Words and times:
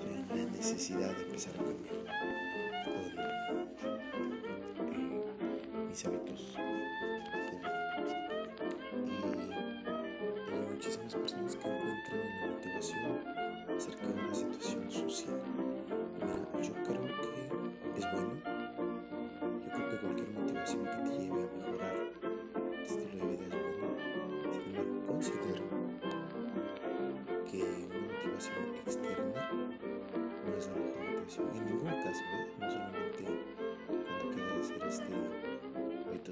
en 0.00 0.28
la 0.28 0.50
necesidad 0.50 1.14
de 1.16 1.22
empezar 1.22 1.54
a 1.54 1.64
cambiar. 1.64 1.94
Eh, 2.86 3.12
mis 5.88 6.04
hábitos 6.06 6.56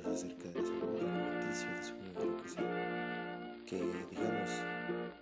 acerca 0.07 0.49
de 0.49 0.61
la 0.61 0.67
salud 0.67 0.97
alimenticia, 0.97 1.71
de 1.71 1.83
sueño, 1.83 2.13
de 2.19 2.27
lo 2.27 2.37
que 2.43 2.49
sea. 2.49 2.65
Que 3.67 3.77
digamos, 4.11 4.51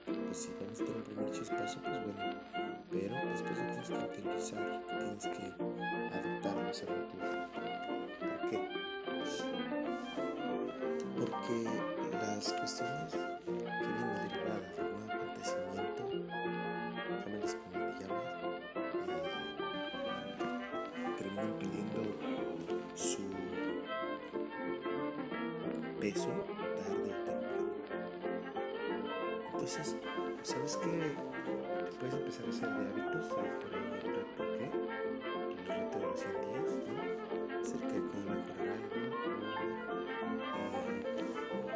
pues 0.05 0.37
si 0.37 0.51
vamos 0.61 0.81
a 0.81 0.85
tener 0.85 0.97
un 0.97 1.03
primer 1.03 1.31
chispazo, 1.31 1.81
pues 1.83 1.99
bueno, 2.05 2.41
pero 2.91 3.15
después 3.31 3.59
lo 3.59 3.67
tienes 3.67 3.89
que 3.89 3.95
interiorizar, 3.95 4.83
tienes 4.87 5.27
que 5.27 5.45
adoptarlo, 6.17 6.69
hacerlo 6.71 6.97
tuyo. 7.09 7.25
¿Por 8.33 8.51
qué? 8.51 8.59
Porque 11.19 11.57
las 12.13 12.53
cuestiones 12.53 13.28
peso 26.13 26.29
tarde 26.29 26.97
o 27.05 27.25
temprano. 27.27 27.69
Entonces, 29.53 29.97
¿sabes 30.43 30.77
qué? 30.79 31.15
Puedes 31.99 32.15
empezar 32.15 32.47
a 32.47 32.49
hacer 32.49 32.69
de 32.69 32.89
hábitos, 32.89 33.29
¿sabes? 33.29 33.53
Por 33.61 33.75
ahí 33.75 33.85
el 33.85 34.01
reto 34.01 34.43
que, 34.57 34.65
el 34.65 35.67
reto 35.67 35.99
de 35.99 36.07
los 36.07 36.21
100 36.21 36.33
días, 36.41 36.73
¿no? 36.87 37.61
Acerca 37.61 37.93
de 37.93 38.01
cómo 38.09 38.25
mejorar 38.31 38.69
algo. 38.73 38.97
o, 40.55 40.69
eh, 40.89 41.05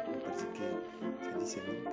me 0.09 0.17
parece 0.17 0.47
que 0.53 0.65
se 1.23 1.39
dice, 1.39 1.59
¿no? 1.83 1.92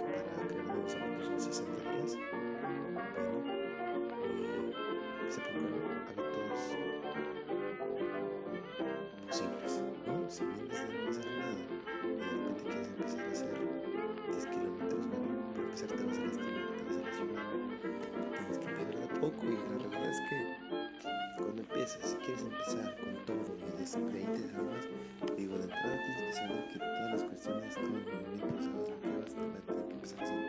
Poco 19.20 19.44
y 19.44 19.52
la 19.52 19.76
realidad 19.76 20.10
es 20.10 20.20
que 20.30 20.56
cuando 21.36 21.62
empiezas, 21.62 22.16
quieres 22.24 22.42
empezar 22.42 22.96
con 22.96 23.14
todo 23.26 23.56
y 23.58 23.62
te 23.70 23.76
desarmas, 23.76 24.88
digo, 25.36 25.58
de 25.58 25.64
entrada 25.64 26.00
tienes 26.00 26.22
que 26.22 26.32
saber 26.32 26.68
que 26.72 26.78
todas 26.78 27.10
las 27.12 27.24
cuestiones, 27.24 27.74
todos 27.74 27.90
los 27.90 28.04
movimientos, 28.06 28.66
hagas 28.66 28.88
lo 28.88 29.00
que 29.00 29.08
van 29.08 29.20
a 29.20 29.60
tener 29.60 29.84
que 29.88 29.94
empezar 29.94 30.20
a 30.20 30.24
a 30.24 30.28
poco. 30.28 30.40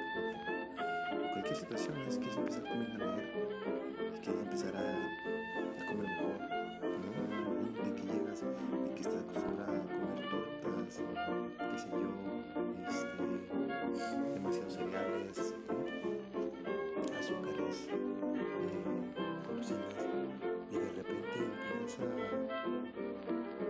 En 1.12 1.30
cualquier 1.31 1.56
situación, 1.56 1.98
es 2.08 2.18
quieres 2.18 2.38
empezar 2.38 2.64
comiendo 2.64 2.98
leer, 2.98 3.28
y 4.16 4.20
quieres 4.20 4.42
empezar 4.42 4.76
a, 4.76 4.80
a 4.80 5.86
comer 5.88 6.08
mejor, 6.08 6.40
¿no? 6.40 7.12
De 7.84 7.92
que 7.94 8.04
llegas 8.04 8.40
y 8.42 8.96
que 8.96 9.02
estás 9.02 9.22
acostumbrada 9.22 9.76
a 9.76 9.81
comer 9.81 10.30
tortas, 10.31 11.04
qué 11.60 11.78
sé 11.78 11.90
yo, 11.92 12.12
este, 12.88 13.20
demasiados 14.34 14.74
cereales, 14.74 15.56
¿no? 15.68 16.81
Azúcares, 17.22 17.88
eh, 17.88 18.84
y 20.72 20.76
de 20.76 20.90
repente 20.90 21.38
empiezas 21.38 22.00
a, 22.00 22.09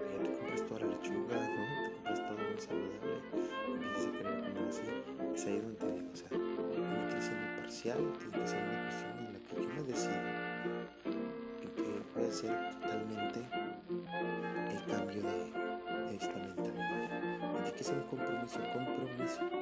ya 0.08 0.24
te 0.24 0.32
compras 0.38 0.62
toda 0.68 0.80
la 0.80 0.88
lechuga, 0.88 1.36
¿no? 1.36 1.64
Te 1.84 1.92
compras 1.92 2.20
todo 2.28 2.38
muy 2.38 2.62
saludable, 2.62 3.14
empiezas 3.74 4.06
a 4.06 4.12
querer 4.14 4.40
comer 4.40 4.68
así, 4.70 4.88
es 5.36 5.46
ahí 5.48 5.60
donde 5.60 5.76
te 5.76 5.86
digo, 5.92 6.10
o 6.14 6.16
sea, 6.16 6.30
tiene 6.30 7.14
que 7.14 7.22
ser 7.22 7.36
muy 7.36 7.52
parcial, 7.60 8.00
tiene 8.20 8.40
que 8.40 8.48
ser 8.48 8.64
una 8.64 8.84
cuestión 8.84 9.12
en 9.20 9.34
la 9.34 9.40
que 9.42 9.56
yo 9.56 9.68
me 9.68 9.84
decido 9.84 10.16
en 11.62 11.72
que 11.76 12.22
a 12.22 12.28
hacer 12.30 12.56
totalmente 12.72 13.40
el 14.72 14.82
cambio 14.86 15.24
de, 15.24 16.16
esta 16.16 16.38
mentalidad. 16.40 17.68
Y 17.68 17.72
que 17.74 17.84
ser 17.84 17.98
un 17.98 18.04
compromiso, 18.04 18.60
compromiso. 18.72 19.61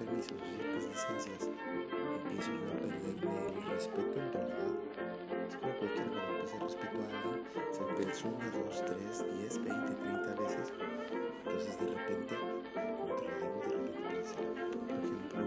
Permisos, 0.00 0.38
ciertas 0.56 0.84
licencias, 0.88 1.50
empiezo 2.24 2.50
yo 2.52 2.72
a 2.72 2.76
perderme 2.80 3.36
el 3.52 3.64
respeto 3.68 4.16
en 4.16 4.32
realidad. 4.32 4.72
Es 5.46 5.56
como 5.56 5.72
cualquiera 5.76 6.08
cuando 6.08 6.30
empieza 6.32 6.56
el 6.56 6.62
respeto 6.62 6.96
a 6.96 7.04
alguien, 7.04 7.40
se 7.70 7.82
pensó 8.00 8.28
una, 8.28 8.48
dos, 8.50 8.84
tres, 8.86 9.24
diez, 9.36 9.54
veinte, 9.62 9.92
treinta 10.00 10.32
veces, 10.40 10.72
entonces 11.44 11.74
de 11.80 11.86
repente, 11.86 12.34
como 12.96 13.14
te 13.14 13.24
de 13.24 13.28
repente 13.28 13.68
por 14.80 14.96
ejemplo, 15.04 15.42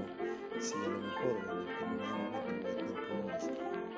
si 0.60 0.76
a 0.76 0.88
lo 0.88 1.00
mejor 1.02 1.34
en 1.34 1.66
determinado 1.66 2.18
momento 2.30 2.70
tener 2.78 2.94
problemas 2.94 3.44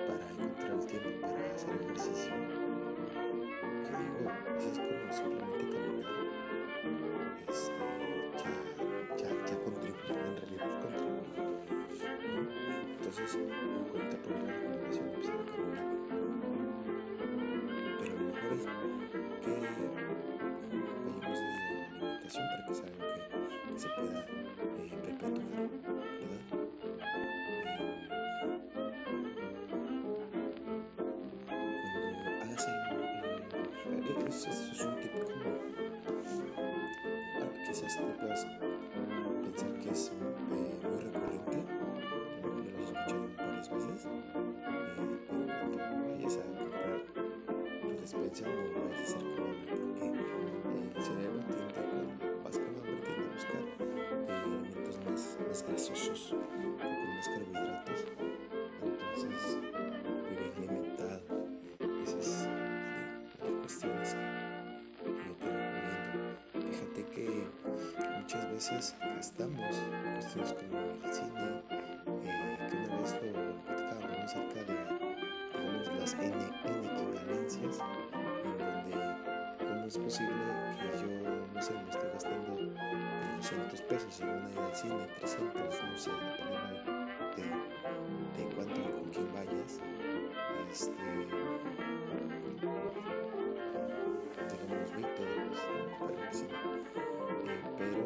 para 0.07 0.23
encontrar 0.31 0.71
el 0.71 0.85
tiempo 0.85 1.09
para 1.21 1.51
hacer 1.53 1.75
ejercicio, 1.83 2.33
que 3.83 3.91
digo, 3.99 4.23
es 4.55 4.77
como 4.79 5.11
simplemente 5.11 5.54
Doy 13.35 13.85
cuenta 13.91 14.17
por 14.17 14.31
la 14.31 14.39
recomendación 14.53 15.05
de 15.07 15.13
empezar 15.15 15.35
a 15.35 15.45
caminar. 15.45 15.85
Pero 17.99 18.13
lo 18.15 18.23
mejor 18.25 18.51
es 18.53 18.63
que 18.63 18.71
vayamos 21.05 21.39
desde 21.39 21.65
la 21.65 21.85
alimentación 21.85 22.45
para 22.47 22.65
que 22.65 22.73
sea 22.75 22.87
algo 22.87 23.05
que, 23.13 23.73
que 23.73 23.79
se 23.79 23.89
pueda 23.89 24.19
eh, 24.19 24.25
perpetuar, 24.89 25.33
¿verdad? 25.33 25.69
Cuando 30.95 32.41
hagas 32.41 32.67
el, 32.67 32.73
el- 33.93 34.27
es, 34.27 34.47
es- 34.47 34.71
es 34.71 34.81
un 34.85 34.95
tipo 35.01 35.19
como 35.19 35.49
ah, 36.57 37.49
quizás 37.65 37.97
te 37.97 38.03
puedas 38.19 38.45
alimentación 48.43 48.49
no 48.55 48.61
eh, 48.61 48.75
debe 48.75 48.99
de 48.99 49.05
ser 49.05 49.23
crónica 49.35 49.75
porque 49.75 50.97
el 50.97 51.03
cerebro 51.03 51.39
tiende 51.47 51.73
cuando 51.73 52.43
vas 52.43 52.57
con 52.57 52.67
hambre 52.75 52.99
tiende 53.05 53.23
a 53.23 53.33
buscar 53.33 53.63
eh, 53.79 54.43
alimentos 54.43 54.95
más, 55.05 55.37
más 55.47 55.63
grasosos 55.67 56.33
o 56.33 56.37
con 56.51 57.15
más 57.15 57.27
carbohidratos. 57.29 58.05
Entonces 58.83 59.57
vivir 60.29 60.51
alimentado 60.57 61.21
esas 62.03 62.49
cuestiones 63.61 64.09
que 65.01 65.09
yo 65.09 65.33
te 65.35 65.47
recomiendo. 65.47 66.71
Fíjate 66.71 67.01
que 67.13 67.47
muchas 68.19 68.51
veces 68.51 68.95
gastamos 69.15 69.75
cuestiones 70.13 70.53
como 70.53 70.79
el 70.79 71.13
cine 71.13 71.63
eh, 71.69 72.57
que 72.69 72.75
una 72.75 73.01
vez 73.01 73.11
lo 73.33 73.55
platicábamos 73.63 74.19
acerca 74.25 74.63
de 74.63 74.75
digamos 75.53 75.87
las 75.99 76.13
N, 76.15 76.35
inequivalencias 76.65 77.81
cómo 79.85 79.87
es 79.87 79.97
posible 80.15 80.33
que 80.81 80.87
yo, 80.97 81.07
no 81.53 81.61
sé, 81.61 81.73
me 81.73 81.89
estoy 81.91 82.09
gastando 82.11 82.55
200 83.37 83.81
pesos 83.83 84.19
en 84.21 84.29
una 84.29 84.49
ida 84.49 84.65
al 84.65 84.75
cine, 84.75 85.07
300, 85.19 85.83
no 85.83 85.97
sé, 85.97 86.09
dependiendo 86.09 86.75
de, 87.35 87.43
de 88.35 88.55
cuánto 88.55 88.81
y 88.81 88.83
con 88.83 89.09
quién 89.11 89.31
vayas. 89.33 89.79
Este, 90.71 90.91
digamos 94.57 94.91
20 94.91 95.25
dólares 95.25 95.59
¿no? 95.69 96.07
para 96.07 96.27
el 96.27 96.33
cine. 96.33 96.49
Eh, 97.45 97.61
pero 97.77 97.99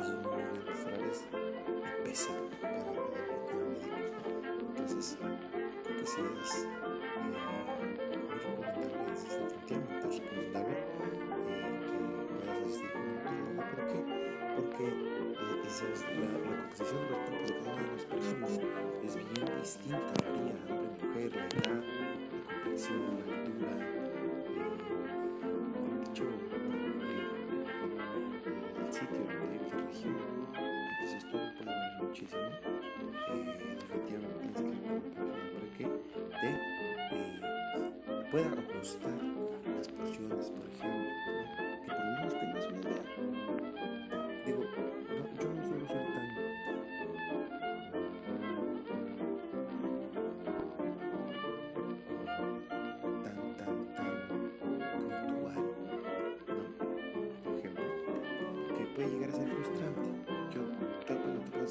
esos 0.00 0.18
no 0.22 0.30
los 0.64 0.78
frales 0.78 1.18
me 1.82 1.90
pesan 2.04 2.42
para 2.60 2.78
poder 2.84 3.20
ir. 3.76 3.92
Entonces, 4.70 5.18
creo 5.84 5.96
que 5.98 6.06
sí 6.06 6.20
es 6.42 6.71
definitivamente 10.12 10.26
recomendable 10.26 10.76
eh, 10.76 11.80
que 11.80 12.36
puedas 12.36 12.58
asistir 12.66 12.88
con 12.92 13.00
un 13.02 13.08
nutriólogo. 13.16 13.62
¿Por 13.72 13.80
qué? 13.88 13.98
Porque 14.56 14.84
eh, 14.84 15.66
es 15.66 15.76
la, 15.82 16.26
la 16.28 16.56
composición 16.60 17.00
de 17.02 17.08
los 17.08 17.18
cuerpos 17.18 17.48
de 17.48 17.54
cada 17.56 17.72
una 17.72 17.82
de 17.82 17.88
las 17.92 18.04
personas 18.04 18.52
es 19.02 19.12
bien 19.16 19.46
distinta, 19.58 20.12
varía 20.22 20.54
hombre, 20.68 20.88
mujer, 21.02 21.30
la 21.32 21.44
edad, 21.46 21.80
la 21.80 22.52
complexión, 22.52 23.00
la 23.16 23.34
altura, 23.34 23.72
eh, 25.02 25.52
de 25.82 26.10
hecho, 26.10 26.24
eh, 26.24 27.30
el 28.84 28.92
sitio, 28.92 29.16
el 29.16 29.26
de 29.48 29.76
región. 29.86 30.16
Entonces 31.00 31.22
todo 31.30 31.44
puede 31.56 31.64
variar 31.64 32.02
muchísimo. 32.02 32.42
Eh, 32.42 33.44
definitivamente 33.80 34.44
tienes 34.52 34.60
que 34.60 35.04
para 35.52 35.68
que 35.76 35.84
te 36.40 36.48
eh, 36.52 37.40
pueda 38.30 38.50
ajustar 38.52 39.31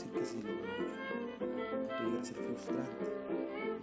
decir 0.02 0.12
que 0.20 0.26
sí 0.26 0.42
lo 0.42 0.48
veo 0.48 0.62
puede 1.38 2.06
llegar 2.06 2.22
a 2.22 2.26
ser 2.26 2.38
frustrante 2.38 3.06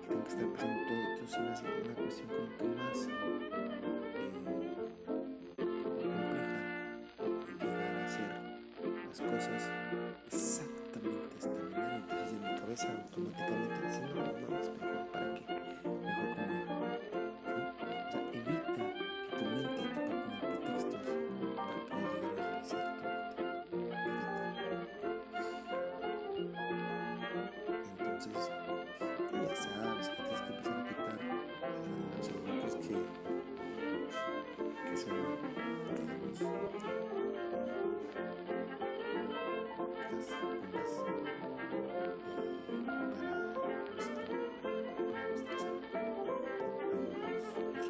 tengo 0.08 0.24
que 0.24 0.30
estar 0.30 0.48
pensando 0.48 0.80
todo. 0.88 0.98
Entonces 1.12 1.38
me 1.38 1.48
hace 1.50 1.64
una 1.84 1.94
cuestión 1.94 2.28
como 2.28 2.48
que 2.56 2.64
más 2.64 2.98
eh, 3.06 3.46
compleja 7.18 7.70
llegar 7.70 7.94
a 7.94 8.04
hacer 8.04 8.30
las 9.06 9.20
cosas 9.20 9.62
exactamente 10.26 11.36
esta 11.38 11.54
manera. 11.54 11.96
Entonces 11.96 12.32
en 12.32 12.40
mi 12.40 12.60
cabeza 12.60 12.86
automáticamente 12.90 13.86
dice, 13.86 14.00
no, 14.00 14.14
no 14.14 14.22
mames, 14.48 14.68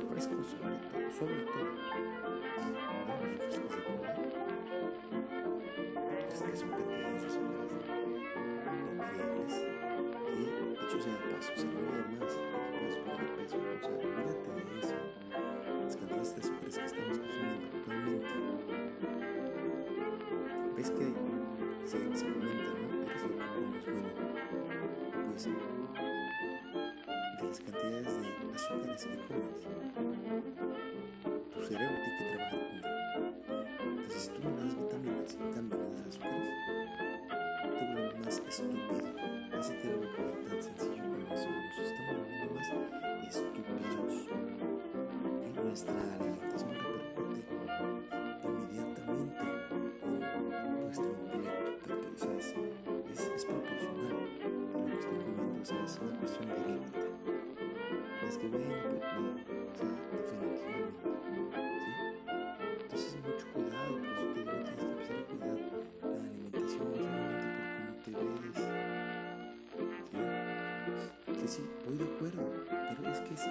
refrescos 0.09 0.47
sobre 0.47 0.77
todo, 0.77 1.11
sobre 1.11 1.45
todo, 1.45 1.65
¿no? 1.65 1.71
los 3.09 3.21
refrescos 3.21 3.71
de 3.77 3.83
cola, 3.85 4.15
es 6.33 6.43
que 6.43 6.57
son 6.57 6.71
cantidades 6.71 7.23
de 7.23 7.29
azúcares 7.29 7.73
increíbles 8.95 9.55
que, 10.25 10.33
dicho 10.81 10.99
sea 11.01 11.13
de 11.13 11.19
paso, 11.35 11.53
se 11.57 11.67
no 11.67 11.79
además 11.89 12.33
de 12.33 12.39
que 12.39 12.45
puedes 12.79 12.97
perder 12.97 13.31
peso, 13.37 13.57
o 13.89 13.91
olvídate 14.01 14.51
de 14.65 14.81
eso, 14.81 14.99
las 15.85 15.97
cantidades 15.97 16.31
de 16.35 16.41
azúcares 16.41 16.75
que 16.79 16.85
estamos 16.85 17.19
consumiendo 17.19 17.67
actualmente, 17.77 18.29
ves 20.77 20.91
que 20.91 21.07
se, 21.85 21.97
se 22.17 22.27
comenta, 22.33 22.71
¿no? 22.79 22.87
Eres 23.03 23.23
lo 23.23 23.29
que 23.29 23.35
comes, 23.39 23.85
bueno, 23.85 24.09
pues 25.31 25.45
de 25.45 25.51
las 27.47 27.61
cantidades 27.61 28.05
de 28.05 28.11
azúcares 28.55 29.05
que 29.05 29.17
comes, 29.29 29.58
estoy 55.69 55.77
comiendo, 55.77 55.77
o 55.77 55.77
sea, 55.77 55.85
es 55.85 55.99
una 56.01 56.19
cuestión 56.19 56.49
directa. 56.49 57.01
No 58.23 58.29
es 58.29 58.37
que 58.39 58.49
bueno, 58.49 58.75
pues 58.81 58.95
no, 58.95 59.21
o 59.61 59.77
sea, 59.77 59.89
definitivamente. 60.17 61.03
¿sí? 61.79 61.93
Entonces, 62.81 63.11
mucho 63.23 63.47
cuidado, 63.53 63.93
por 63.99 64.09
eso 64.09 64.25
te 64.33 64.39
digo, 64.41 64.53
tienes 64.65 64.85
que 64.85 64.93
empezar 64.93 65.17
a 65.17 65.25
cuidar 65.29 65.57
la 66.03 66.17
alimentación, 66.25 66.89
no 66.89 67.05
solamente 67.05 67.47
por 67.53 67.65
cómo 67.77 67.93
te 68.05 68.11
ves. 68.11 68.57
¿sí? 68.57 68.73
Que 71.39 71.47
sí, 71.49 71.63
voy 71.85 71.97
de 71.99 72.05
acuerdo, 72.05 72.43
pero 72.69 73.13
es 73.13 73.21
que 73.21 73.33
es 73.35 73.43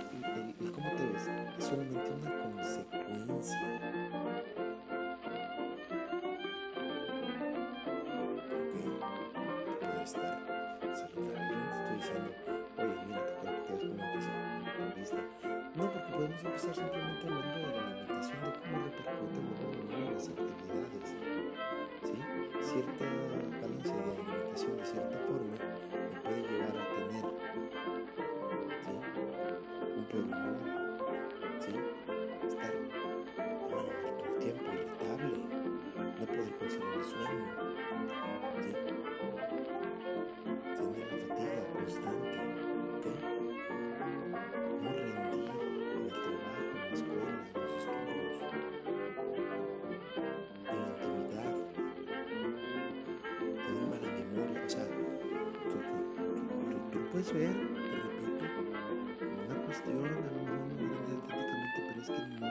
podemos 16.38 16.62
empezar 16.62 16.76
simplemente 16.76 17.28
hablando 17.28 17.58
de 17.58 17.64
la 17.64 17.82
alimentación, 17.82 18.42
de 18.42 18.50
cómo 18.60 18.78
repercute 18.84 19.40
luego 19.42 20.08
en 20.08 20.14
las 20.14 20.28
actividades. 20.28 21.06
¿sí? 22.04 22.16
Cierta 22.62 23.06
balance 23.62 23.94
de 23.94 24.02
alimentación 24.12 24.78
de 24.78 24.86
cierta 24.86 25.18
forma 25.18 25.58
me 25.58 26.20
puede 26.22 26.42
llevar 26.42 26.76
a 26.78 26.84
tener 26.94 27.26
¿sí? 28.84 28.96
un 29.98 30.24
humor, 30.24 30.58
¿sí? 31.60 31.74
estar 32.48 32.74
bueno, 33.70 33.90
todo 34.10 34.26
el 34.26 34.38
tiempo 34.40 34.68
irritable, 34.74 35.38
no 35.96 36.26
poder 36.26 36.50
conciliar 36.58 36.94
el 36.94 37.04
sueño, 37.04 37.57
puedes 57.32 57.34
ver, 57.34 57.56
te 57.56 57.96
repito, 57.98 58.46
una 59.48 59.66
cuestión 59.66 59.98
a 59.98 60.02
lo 60.02 60.08
mejor 60.08 60.60
no 60.60 60.76
grande 60.78 61.14
atléticamente, 61.26 61.78
pero 61.88 62.02
es 62.02 62.08
que 62.08 62.16
el 62.16 62.40
no, 62.40 62.48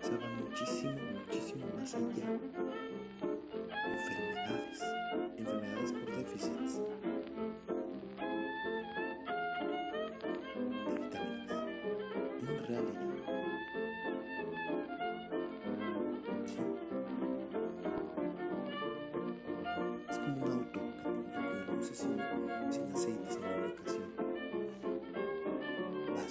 se 0.00 0.12
va 0.16 0.28
muchísimo, 0.40 0.98
muchísimo 1.18 1.66
más 1.76 1.94
allá. 1.94 2.28
Enfermedades, 3.86 4.80
enfermedades 5.36 5.92
por 5.92 6.06
déficits. 6.16 6.80
De 10.86 10.94
vitaminas. 11.02 11.60
En 12.40 12.66
realidad. 12.66 13.09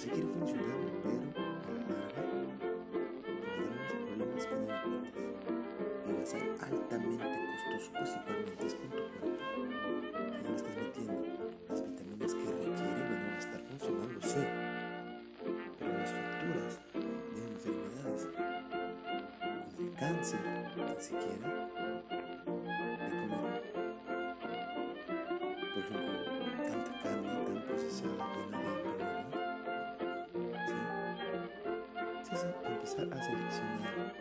Seguir 0.00 0.24
funcionando, 0.24 0.90
pero 1.02 1.28
a 1.28 1.76
la 1.76 1.84
larga 1.84 2.32
te 2.56 2.64
va 2.64 2.72
a 2.80 2.96
dar 2.96 3.68
unos 3.68 3.92
problemas 3.92 4.46
que. 4.46 4.54
Y 6.06 6.12
va 6.14 6.22
a 6.22 6.24
ser 6.24 6.42
altamente 6.58 7.26
costoso, 7.68 7.88
pues 7.92 8.10
igualmente 8.16 8.64
es 8.66 8.74
con 8.76 8.88
tu 8.88 8.96
cuerpo. 8.96 9.28
Si 10.32 10.48
no 10.48 10.56
estás 10.56 10.76
metiendo 10.80 11.20
las 11.68 11.80
vitaminas 11.84 12.32
que 12.32 12.44
requiere, 12.48 13.00
bueno, 13.10 13.28
a 13.28 13.38
estar 13.38 13.60
funcionando, 13.60 14.20
sí. 14.22 14.42
Pero 15.78 15.92
las 15.98 16.12
facturas 16.12 16.72
de 16.94 17.40
enfermedades 17.52 18.22
el 19.78 19.90
cáncer, 19.96 20.40
ni 20.76 21.02
siquiera. 21.02 21.48
Por 25.74 25.82
ejemplo, 25.84 26.16
tanta 26.56 26.92
carne 27.02 27.28
tan 27.44 27.58
procesada 27.66 28.59
Sí, 32.30 32.36
sí, 32.36 32.46
empezar 32.64 33.08
a 33.12 33.22
seleccionar 33.24 34.19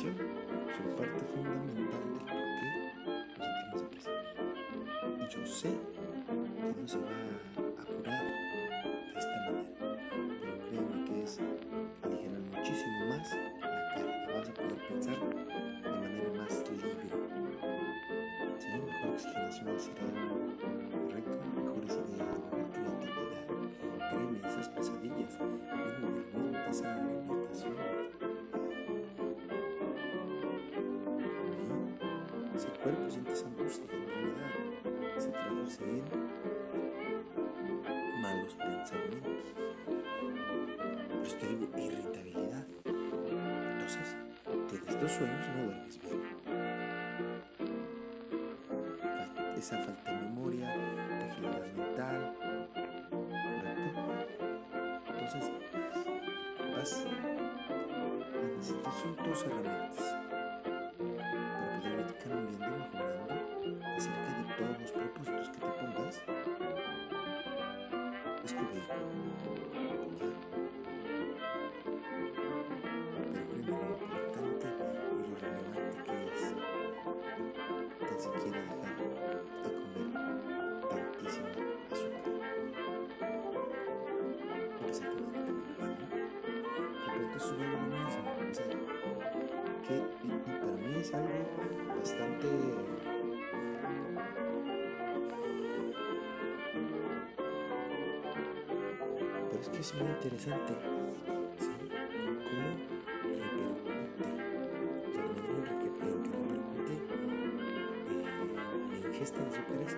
son 0.00 0.14
parte 0.96 1.20
fundamental 1.26 1.76
del 1.76 2.24
por 2.24 2.24
qué 2.24 2.70
nos 3.36 3.44
sentimos 3.44 3.82
depresivos. 3.82 4.24
Yo 5.30 5.40
sé 5.46 5.68
que 6.26 6.80
no 6.80 6.88
se 6.88 6.98
va 6.98 7.08
a 7.08 7.59
cuerpo 32.82 33.10
siente 33.10 33.32
esa 33.32 33.46
angustia, 33.46 33.86
realidad 33.90 34.50
se 35.18 35.28
traduce 35.28 35.84
en 35.84 36.04
malos 38.22 38.54
pensamientos. 38.54 39.54
Por 41.10 41.26
eso 41.26 41.36
te 41.36 41.46
digo 41.46 41.78
irritabilidad. 41.78 42.66
Entonces, 42.84 44.16
tienes 44.68 45.00
dos 45.00 45.12
sueños, 45.12 45.46
no 45.56 45.64
duermes 45.64 46.00
bien. 46.00 46.20
Esa 49.58 49.76
falta 49.76 50.10
de 50.10 50.22
memoria, 50.22 50.74
rigidez 51.20 51.76
mental, 51.76 52.34
¿correcto? 52.72 53.90
Entonces, 55.06 55.44
vas 56.74 56.92
a 56.96 57.06
necesitar 58.56 58.92
son 58.92 59.16
dos 59.16 59.44
herramientas 59.44 59.99
para 68.60 69.02
mí 90.76 90.96
es 91.00 91.14
algo 91.14 91.28
bastante 91.98 93.19
es 99.60 99.68
que 99.68 99.80
es 99.80 99.94
muy 99.94 100.08
interesante 100.08 100.72
¿sí? 101.58 101.68
cómo 102.48 102.74
repercute 103.66 104.24
o 105.04 105.18
la 105.18 105.32
manera 105.36 105.72
que, 105.78 105.86
en 105.86 106.22
que 106.22 106.32
repercute 106.40 106.94
eh, 106.94 108.22
la 108.90 109.08
ingesta 109.08 109.38
de 109.40 109.48
azúcares 109.48 109.92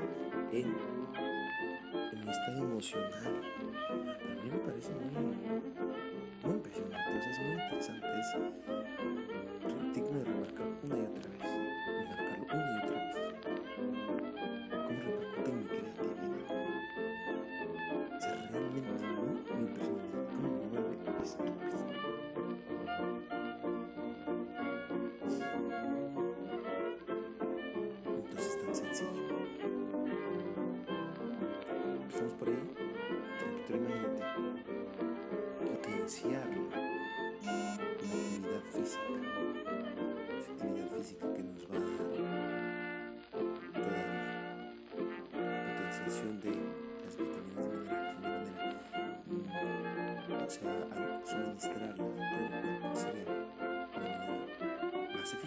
en, 0.50 0.66
en 2.12 2.18
mi 2.24 2.30
estado 2.30 2.58
emocional 2.64 3.34
a 3.88 4.42
mí 4.42 4.50
me 4.50 4.58
parece 4.58 4.90
muy 4.94 5.36
muy 6.42 6.54
impresionante 6.56 7.10
o 7.12 7.20
es 7.30 7.38
muy 7.38 7.52
interesante 7.52 8.06
es 8.18 8.81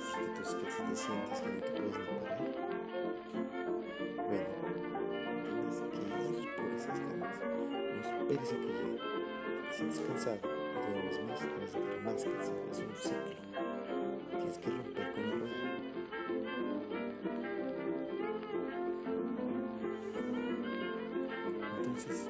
Tú 0.00 0.06
que 0.32 0.44
si 0.44 0.56
te 0.56 0.70
sientes 0.96 1.40
que 1.40 1.48
no 1.50 1.60
te 1.60 1.70
puedes 1.72 1.96
ni 1.98 2.04
parar, 2.20 2.40
bueno, 4.16 4.50
tienes 5.66 5.76
que 5.84 6.40
ir 6.40 6.48
por 6.56 6.68
esas 6.72 6.98
ganas. 7.00 7.36
No 7.40 8.00
esperes 8.00 8.50
a 8.50 8.56
que 8.56 8.60
llegue. 8.60 8.98
Si 9.70 9.84
te 9.84 9.92
sientes 9.92 10.00
cansado 10.00 10.36
y 10.36 10.90
duermes 10.90 11.18
más, 11.28 11.38
te 11.40 11.44
vas 11.46 11.64
a 11.64 11.72
sentir 11.72 12.00
más 12.00 12.24
cansado. 12.24 12.60
Es 12.70 12.78
un 12.78 12.84
ciclo. 12.96 13.34
Tienes 14.30 14.58
que 14.58 14.68
romper 14.70 15.06
con 15.12 15.22
el 15.22 15.30
ruedo. 15.38 15.54
Entonces, 21.76 22.29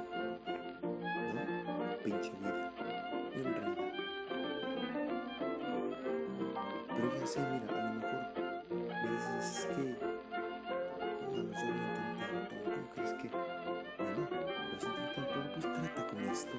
Ya 7.19 7.27
sé, 7.27 7.39
mira, 7.39 7.67
a 7.69 7.83
lo 7.83 7.93
mejor 7.93 8.21
me 8.69 9.11
dices 9.11 9.45
es 9.45 9.65
que 9.67 9.73
no 9.73 10.11
yo 10.21 11.27
lo 11.27 11.37
he 11.37 11.41
intentado 11.41 12.39
todo. 12.49 12.63
¿Cómo 12.63 12.89
crees 12.93 13.13
que? 13.13 13.27
Bueno, 13.29 14.27
lo 14.31 14.77
has 14.77 14.83
intentado 14.83 15.27
todo, 15.27 15.45
pues 15.53 15.65
trata 15.73 16.01
con 16.07 16.19
esto. 16.21 16.55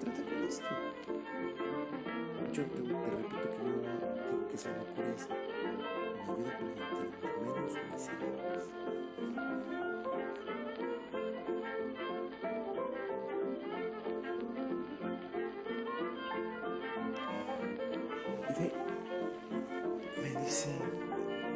Trata 0.00 0.22
con 0.22 0.38
esto. 0.44 0.72
Yo 2.52 2.62
te, 2.64 2.82
te 2.82 3.10
repito 3.10 3.46
que 3.50 3.58
yo 3.58 3.72
digo 4.30 4.48
que 4.48 4.56
sea 4.58 4.72
la 4.76 4.84
pureza 4.94 5.28
me 6.26 6.32
ayuda 6.32 6.52
a 6.52 6.96
sentirnos 6.96 7.42
menos 7.42 7.72
miserables. 7.92 8.64
Dice, 20.52 20.68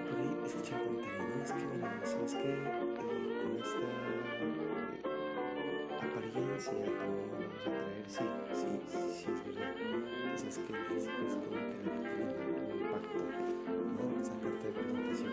por 0.09 0.17
ahí 0.19 0.33
escuché 0.47 0.73
un 0.75 0.81
comentario, 0.87 1.37
¿no? 1.37 1.45
Es 1.45 1.53
que 1.53 1.67
mira, 1.67 2.01
¿sabes 2.03 2.33
qué? 2.33 2.49
Eh, 2.49 2.65
con 3.43 3.53
esta 3.61 3.89
eh, 4.41 5.05
apariencia 6.01 6.73
también 6.73 7.29
vamos 7.31 7.61
a 7.61 7.71
traer, 7.77 8.05
sí, 8.09 8.25
sí, 8.55 8.81
sí, 8.89 8.99
sí 9.13 9.27
es 9.35 9.41
verdad. 9.45 9.75
Entonces 10.25 10.57
que 10.65 10.73
físico 10.73 11.21
es 11.29 11.35
como 11.35 11.51
que 11.51 11.77
la 11.85 11.93
vitrina, 11.93 12.41
un 12.57 12.73
impacto, 12.81 13.21
¿no? 13.77 14.05
Esa 14.23 14.33
carta 14.41 14.65
de 14.65 14.73
presentación. 14.73 15.33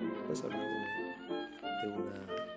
Eh, 0.00 0.12
pues 0.26 0.44
hablando 0.44 0.68
de 1.80 1.88
una 1.96 2.47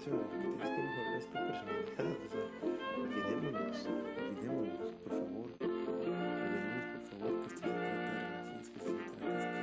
que 0.00 0.08
tienes 0.08 0.70
que 0.70 0.82
mejorar 0.82 1.16
es 1.18 1.26
tu 1.26 1.32
personalidad 1.32 1.84
o 1.84 2.40
sea 2.40 2.64
olvidémonos 2.96 3.78
olvidémonos 3.86 4.92
por 5.04 5.12
favor. 5.12 5.48
Olvidémonos 5.60 6.84
por 6.92 7.02
favor 7.10 7.32
que 7.40 7.46
esto 7.48 7.60
se 7.60 7.66
trata 7.66 8.00
de 8.00 8.16
relaciones 8.16 8.66
que 8.70 8.76
esto 8.78 8.92
se 8.96 9.04
trata 9.10 9.28
es 9.36 9.44
que 9.44 9.60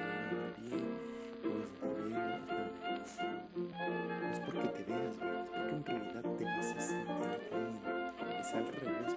bien 0.62 0.86
yo 1.42 1.50
me 1.50 1.66
sentir 1.66 2.06
bien 2.06 2.32
no, 3.18 4.30
es 4.30 4.40
porque 4.42 4.68
te 4.70 4.84
veas 4.84 5.16
es 5.16 5.22
porque 5.72 5.92
en 5.92 6.00
realidad 6.06 6.24
te 6.38 6.44
vas 6.44 6.70
a 6.70 6.82
sentir 6.82 7.18
bien. 7.50 7.74
Es 8.40 8.54
al 8.54 8.68
revés 8.68 9.17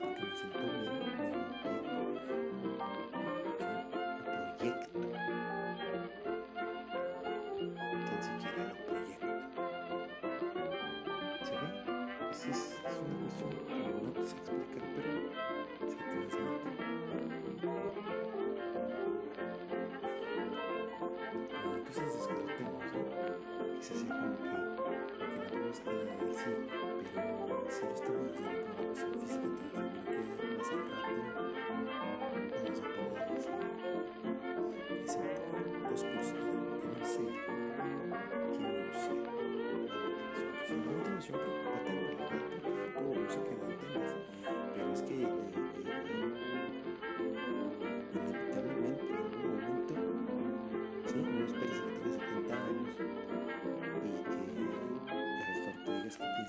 Es, 12.41 12.47
es, 12.47 12.57
una 12.57 14.13
cuestión 14.15 14.41
que 14.41 14.53
no 14.53 14.63
explicar, 14.63 14.89
pero 14.97 15.10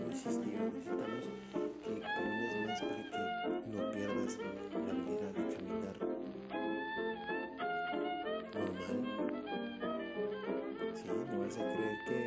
ahora 0.87 1.07
necesitamos 1.15 1.75
que 1.83 1.99
camines 1.99 2.53
más 2.65 2.79
para 2.81 3.03
que 3.03 3.21
no 3.67 3.79
pierdas 3.91 4.33
la 4.37 4.91
habilidad 4.91 5.31
de 5.35 5.41
caminar 5.53 5.97
normal. 8.53 8.97
Sí, 10.93 11.05
no 11.07 11.39
vas 11.39 11.57
a 11.57 11.63
creer 11.67 11.97
que 12.07 12.26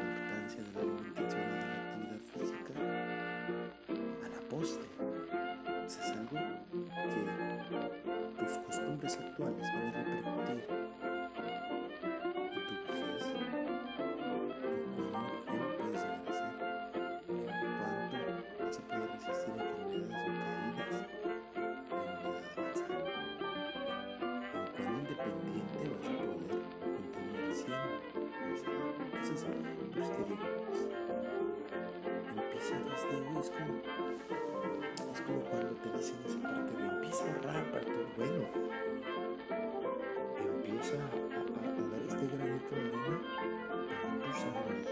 importancia 0.06 0.62
de 0.64 0.72
la 0.74 0.80
alimentación 0.82 1.42
y 1.42 1.54
de 1.54 1.66
la 1.66 1.78
actividad 1.82 2.22
física 2.34 2.74
a 4.24 4.28
la 4.30 4.40
postre. 4.50 4.88
Sea, 5.88 6.04
es 6.04 6.12
algo 6.12 6.38
que 8.38 8.46
tus 8.46 8.58
costumbres 8.60 9.14
actuales 9.18 9.68
van 9.74 9.89
pendiente 25.24 25.80
vas 25.90 26.06
a 26.08 26.24
poder 26.24 26.64
continuar 27.04 27.52
siendo. 27.54 27.92
Entonces, 29.04 29.40
pues 29.94 30.10
te 30.10 30.22
digo, 30.24 30.46
empieza 32.38 32.76
desde 32.80 33.14
hoy, 33.20 33.38
es 33.40 33.50
como, 33.52 33.74
es 35.14 35.22
como 35.22 35.40
cuando 35.42 35.74
te 35.76 35.88
dicen 35.98 36.18
esa 36.26 36.40
parte 36.42 36.72
de 36.78 36.88
empieza 36.88 37.24
a 37.24 37.28
ahorrar 37.36 37.64
para 37.72 37.86
bueno. 38.18 38.46
Empieza 40.40 40.96
a, 40.96 40.98
dar 41.00 42.04
este 42.08 42.26
granito 42.28 42.76
de 42.76 42.82
arena 42.82 43.20
para 44.02 44.16
tus 44.26 44.40
años 44.44 44.88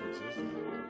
Entonces 0.00 0.36
ya. 0.36 0.81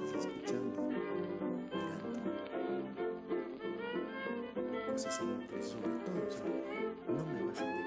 veces 0.00 0.26
escuchando, 0.26 0.82
mirando, 0.82 1.46
cosas 4.92 5.18
pues 5.18 5.20
entre 5.20 5.62
sobre 5.62 5.92
todo, 6.04 6.30
¿sabes? 6.30 6.62
no 7.08 7.24
me 7.24 7.42
vas 7.44 7.60
a 7.60 7.64
negar. 7.64 7.86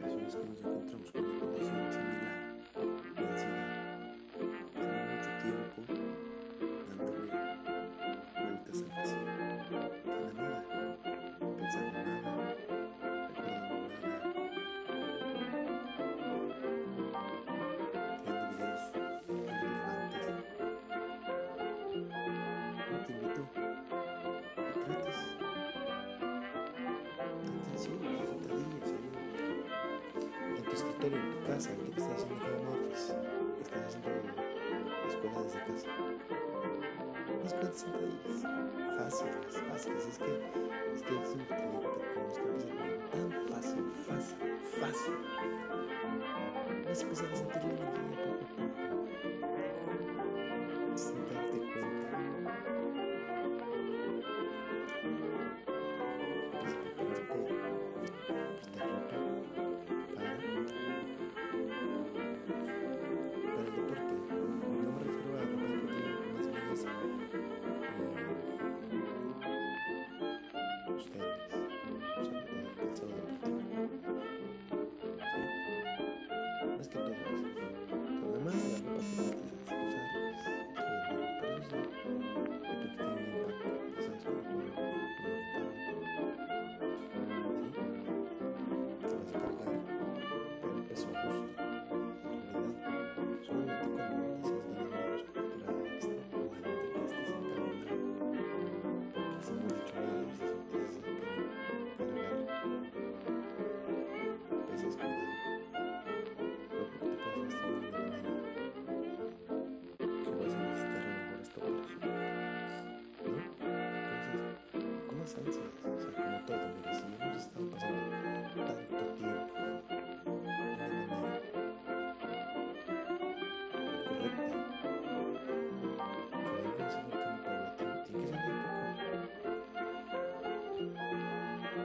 Personas 0.00 0.34
que 0.36 0.44
nos 0.44 0.60
encontramos 0.60 1.10
con 1.12 1.23
interpretes. 24.84 25.16
La 27.18 27.46
intención 27.56 28.00
de 28.02 28.10
los 28.10 28.22
compañeros 28.28 28.90
ahí 28.92 29.08
en 30.56 30.62
tu 30.62 30.70
escritorio, 30.72 31.18
en 31.18 31.30
tu 31.30 31.38
casa, 31.46 31.70
en 31.72 31.78
lo 31.78 31.84
que 31.84 32.00
estás 32.00 32.22
haciendo 32.22 32.44
home 32.44 32.68
office, 32.68 33.14
estás 33.62 33.82
haciendo 33.86 34.10
escuela 35.08 35.40
desde 35.42 35.60
casa. 35.64 35.88
Unas 37.40 37.54
cuantas 37.54 37.80
sentadillas, 37.80 38.38
fáciles, 38.98 39.54
fáciles, 39.68 40.06
es 40.06 40.18
que 40.18 40.32
es 40.94 41.02
que 41.02 41.14
es 41.22 41.28
un 41.34 41.46
tenemos 41.46 41.84
que 41.84 42.44
empezar 42.44 42.78
tan 43.10 43.26
fácil, 43.48 43.84
fácil, 44.06 44.38
fácil. 44.80 45.14
Vas 46.84 46.98
a 46.98 47.02
empezar 47.02 47.32
a 47.32 47.36
sentir 47.36 47.62
la 47.64 47.70
energía 47.70 48.33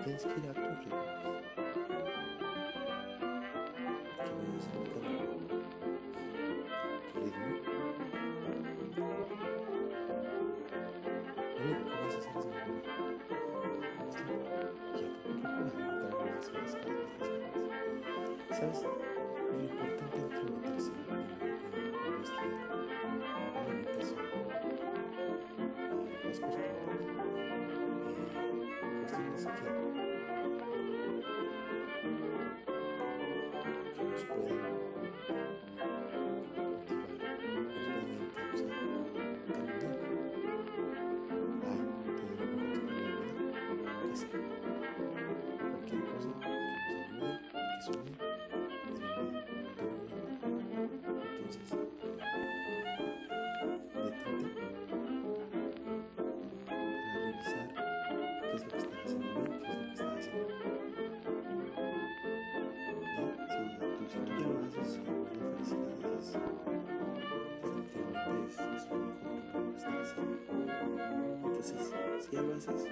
qu'est-ce 0.10 0.28
qu'il 0.28 0.50
a 0.50 0.54
touché 0.54 0.90
¿Sabes? 18.52 18.84
muchas. 72.42 72.86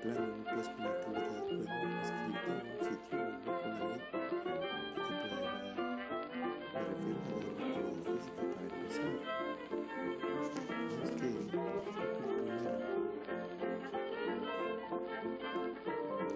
plano 0.00 0.26
no 0.26 0.44
puedes 0.44 0.68
con 1.04 1.12
la 1.12 1.20
actividad, 1.20 1.44
pues 1.46 1.58
no 1.60 2.36
un 2.80 2.98
que 2.98 3.16
te 3.16 3.36
pueda 3.44 3.66
ayudar. 3.66 4.00
Me 6.72 6.80
refiero 6.88 7.20
a 7.20 7.36
la 7.36 7.50
actividad 7.50 8.00
física 8.06 8.42
para 8.54 8.66
empezar. 8.76 9.12
No 10.90 11.02
es 11.04 11.10
que 11.10 11.26
el 11.26 11.36
primer 11.36 11.74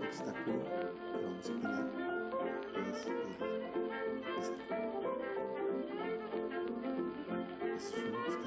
obstáculo 0.07 0.61
que 0.65 1.19
vamos 1.25 1.45
a 1.45 1.55
tener 1.55 1.87
es 2.91 3.03
el. 3.07 3.17
Es 7.75 7.89
un 7.97 8.15
obstáculo. 8.15 8.44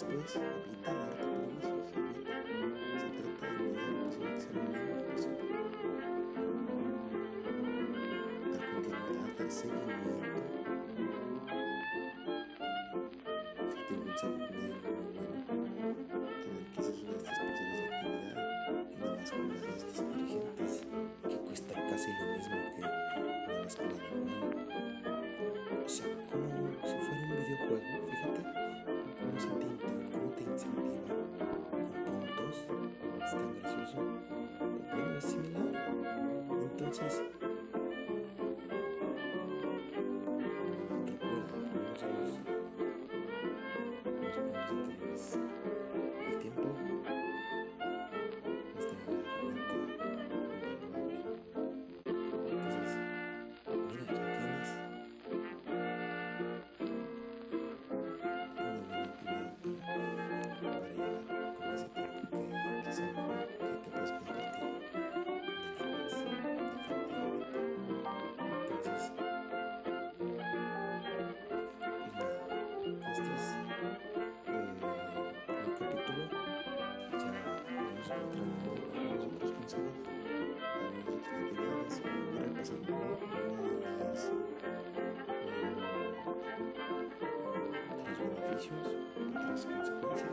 Después, 0.00 0.32
evita 0.36 0.94
darte 0.94 1.24
problemas 1.26 1.64
o 1.66 1.84
familia. 1.84 2.32
Se 2.96 3.08
trata 3.10 3.46
de 3.46 3.58
mediar 3.60 3.92
la 3.92 4.32
que 4.32 5.20
sea 5.20 5.30
lo 5.30 5.42
posible. 5.44 6.00
Dar 8.50 8.64
continuidad 8.72 9.50
seguimiento. 9.50 10.08
Si 14.16 14.26
bueno, 15.12 15.36
tener 15.64 15.92
quizás 16.74 16.96
una 17.02 17.12
de 17.12 17.18
estas 17.18 17.36
de 17.38 17.44
actividad, 17.50 17.92
una 18.96 19.08
báscula 19.16 19.54
de 19.54 19.68
estas 19.68 20.00
que 21.28 21.36
cuesta 21.36 21.74
casi 21.90 22.08
lo 22.08 22.24
mismo 22.36 22.56
que 22.56 22.80
una 22.80 23.60
báscula 23.60 23.92
de 23.92 24.09
experiences 36.90 37.39
еще 88.56 90.29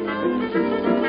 Música 0.00 0.99